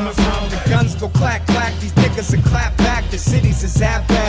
the. 0.00 0.12
The 0.48 0.70
guns 0.70 0.94
go 0.94 1.08
clack 1.08 1.46
clack, 1.46 1.78
these 1.80 1.92
niggas 1.92 2.32
are 2.32 2.48
clap 2.48 2.76
back. 2.78 3.10
The 3.10 3.18
cities 3.18 3.62
is 3.62 3.80
at 3.82 4.08
back. 4.08 4.21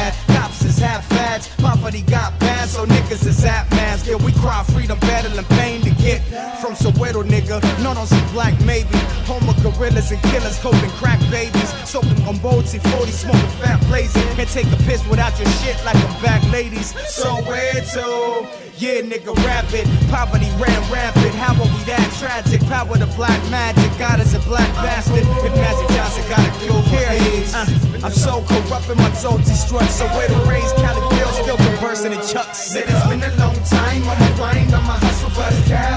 Gorillas 9.84 10.12
and 10.12 10.24
killers, 10.32 10.64
and 10.64 10.92
crack 10.94 11.20
babies. 11.30 11.70
Soaking 11.84 12.24
on 12.24 12.38
boats, 12.38 12.72
40 12.72 13.12
smoking 13.12 13.42
fat 13.60 13.84
blazing. 13.88 14.24
Can't 14.40 14.48
take 14.48 14.72
a 14.72 14.78
piss 14.88 15.06
without 15.08 15.38
your 15.38 15.50
shit 15.60 15.76
like 15.84 16.00
a 16.00 16.08
back 16.24 16.42
ladies. 16.54 16.94
Soweto. 17.12 18.48
Yeah, 18.80 19.04
nigga, 19.04 19.36
rap 19.44 19.68
it. 19.74 19.84
Poverty 20.10 20.48
ran 20.56 20.80
rampant. 20.88 21.36
How 21.36 21.52
are 21.52 21.68
we 21.68 21.84
that 21.84 22.08
tragic? 22.16 22.62
Power 22.72 22.98
to 22.98 23.08
black 23.20 23.44
magic. 23.52 23.92
God 24.00 24.22
is 24.22 24.34
a 24.34 24.40
black 24.48 24.72
bastard. 24.76 25.28
If 25.44 25.52
Magic 25.52 25.88
Johnson 25.92 26.24
got 26.32 26.48
a 26.48 26.52
kill 26.64 26.82
for 26.84 27.04
AIDS. 27.04 27.54
Uh, 27.54 27.68
I'm 28.08 28.12
so 28.12 28.42
corrupt 28.48 28.88
in 28.90 28.98
my 28.98 29.12
soul 29.12 29.38
destroyed. 29.40 29.92
So 29.92 30.08
where 30.16 30.30
to 30.30 30.40
raise 30.48 30.72
Cali 30.80 31.04
bills, 31.12 31.36
still 31.44 31.58
conversing 31.58 32.14
in 32.14 32.24
chucks. 32.24 32.74
It's 32.74 33.08
been 33.08 33.22
a 33.22 33.36
long 33.36 33.60
time. 33.68 34.04
I'm 34.08 34.32
a 34.32 34.36
grind, 34.38 34.74
I'm 34.74 34.88
a 34.88 34.96
hustle, 34.96 35.30
for 35.32 35.44
Cali's 35.44 35.64
where 35.68 35.93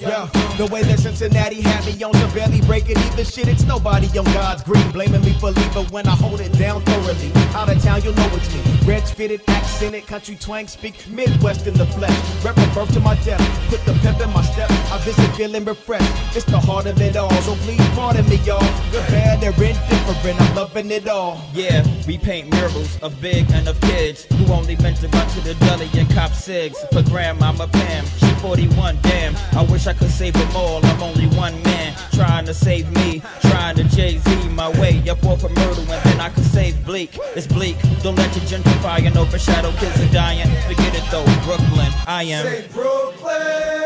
Yo, 0.00 0.26
the 0.56 0.68
way 0.72 0.82
that 0.82 0.98
Cincinnati 0.98 1.60
had 1.60 1.84
me 1.86 2.02
on 2.02 2.12
some 2.14 2.32
barely 2.32 2.60
breaking 2.62 2.98
even 2.98 3.24
shit, 3.24 3.48
it's 3.48 3.64
nobody 3.64 4.06
on 4.18 4.24
God's 4.26 4.62
green. 4.62 4.90
Blaming 4.90 5.22
me 5.22 5.32
for 5.34 5.50
leaving 5.50 5.86
when 5.86 6.06
I 6.06 6.16
hold 6.16 6.40
it 6.40 6.52
down 6.58 6.82
thoroughly. 6.82 7.32
Out 7.54 7.70
of 7.70 7.82
town, 7.82 8.02
you'll 8.02 8.14
know 8.14 8.28
it's 8.32 8.52
me. 8.52 8.60
Reds 8.86 9.10
fitted, 9.10 9.42
accented, 9.48 10.06
country 10.06 10.36
twang, 10.36 10.68
speak 10.68 11.08
Midwest 11.08 11.66
in 11.66 11.74
the 11.74 11.86
flesh. 11.86 12.44
Rep 12.44 12.56
birth 12.74 12.92
to 12.94 13.00
my 13.00 13.14
death, 13.24 13.40
put 13.68 13.84
the 13.84 13.92
pep 14.00 14.20
in 14.20 14.32
my 14.32 14.42
step. 14.42 14.70
I 14.70 14.98
visit 15.04 15.30
feeling 15.36 15.64
refreshed. 15.64 16.36
It's 16.36 16.44
the 16.44 16.58
heart 16.58 16.86
of 16.86 17.00
it 17.00 17.16
all, 17.16 17.30
so 17.42 17.54
please 17.56 17.86
pardon 17.90 18.28
me, 18.28 18.36
y'all. 18.44 18.60
Good, 18.90 19.06
bad, 19.08 19.42
or 19.42 19.50
indifferent, 19.62 20.40
I'm 20.40 20.54
loving 20.54 20.90
it 20.90 21.08
all. 21.08 21.40
Yeah, 21.52 21.84
we 22.06 22.18
paint 22.18 22.52
murals 22.52 22.98
of 23.02 23.20
big 23.20 23.50
and 23.52 23.68
of 23.68 23.80
kids 23.80 24.24
who 24.24 24.52
only 24.52 24.74
venture 24.74 25.08
to 25.08 25.08
run 25.08 25.28
to 25.28 25.40
the 25.40 25.54
deli 25.54 25.88
and 25.94 26.08
cop 26.10 26.32
cigs. 26.32 26.78
For 26.92 27.02
grandmama 27.02 27.68
Pam, 27.68 28.04
41, 28.46 28.96
damn. 29.02 29.34
I 29.58 29.64
wish 29.64 29.88
I 29.88 29.92
could 29.92 30.08
save 30.08 30.34
them 30.34 30.54
all. 30.54 30.84
I'm 30.86 31.02
only 31.02 31.26
one 31.36 31.60
man 31.64 31.92
trying 32.12 32.46
to 32.46 32.54
save 32.54 32.88
me, 32.92 33.20
trying 33.40 33.74
to 33.74 33.82
Jay 33.82 34.18
Z 34.18 34.48
my 34.50 34.68
way 34.80 35.02
up 35.10 35.24
off 35.24 35.42
of 35.42 35.50
Myrtle, 35.50 35.82
and 35.82 36.02
then 36.04 36.20
I 36.20 36.28
could 36.28 36.44
save 36.44 36.76
Bleek. 36.84 37.18
It's 37.34 37.48
bleak, 37.48 37.76
don't 38.04 38.14
let 38.14 38.34
your 38.36 38.44
gentrify 38.44 39.04
and 39.04 39.16
overshadow 39.16 39.72
kids 39.72 40.00
are 40.00 40.12
dying. 40.12 40.48
Forget 40.68 40.94
it 40.94 41.04
though, 41.10 41.24
Brooklyn, 41.44 41.90
I 42.06 42.22
am. 42.22 42.46
Say 42.46 42.68
Brooklyn. 42.72 43.85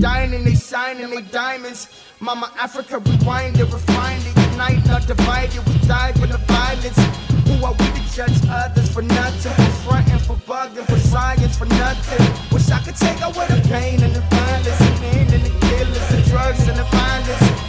Dining. 0.00 0.44
They 0.44 0.54
shining 0.54 1.10
they 1.10 1.22
diamonds. 1.22 1.88
Mama 2.20 2.50
Africa 2.58 2.98
rewind 2.98 3.58
it, 3.58 3.64
refine 3.72 4.20
it, 4.20 4.52
unite, 4.52 4.84
not 4.86 5.06
divided. 5.06 5.60
We 5.66 5.78
died 5.86 6.16
in 6.18 6.30
the 6.30 6.38
violence. 6.38 6.98
Who 7.46 7.64
are 7.64 7.72
we 7.72 7.86
to 7.96 8.02
judge 8.14 8.38
others 8.48 8.90
for 8.92 9.02
nothing? 9.02 9.52
For 9.52 9.70
fronting, 9.84 10.18
for 10.18 10.36
bugging, 10.48 10.86
for 10.86 10.98
science, 10.98 11.56
for 11.56 11.66
nothing. 11.66 12.26
Wish 12.52 12.70
I 12.70 12.80
could 12.80 12.96
take 12.96 13.20
away 13.20 13.46
the 13.48 13.60
pain 13.68 14.02
and 14.02 14.14
the 14.14 14.20
violence, 14.20 14.80
and 14.80 14.96
pain 15.00 15.28
and 15.34 15.44
the 15.44 15.54
killers, 15.66 16.08
the 16.10 16.30
drugs 16.30 16.66
and 16.68 16.78
the 16.78 16.84
violence. 16.84 17.66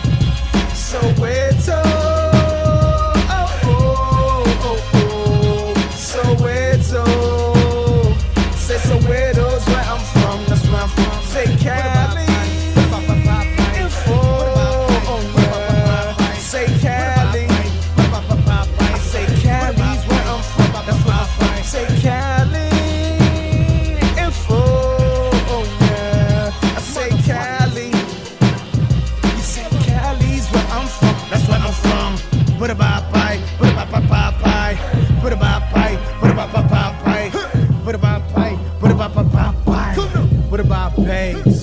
So 0.73 0.99
where 1.21 1.36
about 41.09 41.56